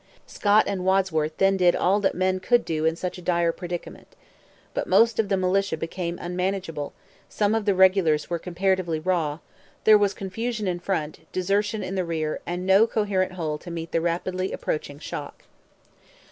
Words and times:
Scott 0.25 0.63
and 0.65 0.83
Wadsworth 0.83 1.37
then 1.37 1.57
did 1.57 1.75
all 1.75 1.99
that 1.99 2.15
men 2.15 2.39
could 2.39 2.65
do 2.65 2.85
in 2.85 2.95
such 2.95 3.19
a 3.19 3.21
dire 3.21 3.51
predicament. 3.51 4.15
But 4.73 4.87
most 4.87 5.19
of 5.19 5.29
the 5.29 5.37
militia 5.37 5.77
became 5.77 6.17
unmanageable, 6.19 6.93
some 7.29 7.53
of 7.53 7.65
the 7.65 7.75
regulars 7.75 8.27
were 8.27 8.39
comparatively 8.39 8.99
raw; 8.99 9.37
there 9.83 9.99
was 9.99 10.15
confusion 10.15 10.67
in 10.67 10.79
front, 10.79 11.19
desertion 11.31 11.83
in 11.83 11.93
the 11.93 12.03
rear, 12.03 12.39
and 12.47 12.65
no 12.65 12.87
coherent 12.87 13.33
whole 13.33 13.59
to 13.59 13.69
meet 13.69 13.91
the 13.91 14.01
rapidly 14.01 14.51
approaching 14.51 14.97
shock. 14.97 15.43